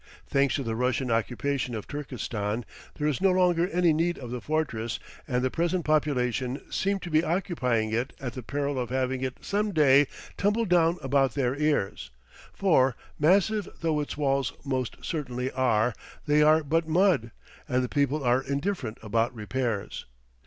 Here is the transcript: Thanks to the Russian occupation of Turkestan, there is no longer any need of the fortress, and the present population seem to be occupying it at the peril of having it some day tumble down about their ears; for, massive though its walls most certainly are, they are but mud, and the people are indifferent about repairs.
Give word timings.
Thanks 0.25 0.55
to 0.55 0.63
the 0.63 0.75
Russian 0.75 1.11
occupation 1.11 1.75
of 1.75 1.87
Turkestan, 1.87 2.65
there 2.95 3.05
is 3.07 3.21
no 3.21 3.29
longer 3.29 3.67
any 3.69 3.93
need 3.93 4.17
of 4.17 4.31
the 4.31 4.41
fortress, 4.41 4.97
and 5.27 5.43
the 5.43 5.51
present 5.51 5.85
population 5.85 6.59
seem 6.71 6.97
to 7.01 7.11
be 7.11 7.23
occupying 7.23 7.91
it 7.93 8.11
at 8.19 8.33
the 8.33 8.41
peril 8.41 8.79
of 8.79 8.89
having 8.89 9.21
it 9.21 9.37
some 9.41 9.71
day 9.71 10.07
tumble 10.37 10.65
down 10.65 10.97
about 11.03 11.35
their 11.35 11.55
ears; 11.55 12.09
for, 12.51 12.95
massive 13.19 13.69
though 13.81 13.99
its 13.99 14.17
walls 14.17 14.53
most 14.65 14.97
certainly 15.03 15.51
are, 15.51 15.93
they 16.25 16.41
are 16.41 16.63
but 16.63 16.87
mud, 16.87 17.29
and 17.69 17.83
the 17.83 17.87
people 17.87 18.23
are 18.23 18.41
indifferent 18.41 18.97
about 19.03 19.31
repairs. 19.35 20.07